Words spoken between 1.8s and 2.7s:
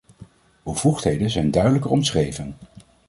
omschreven.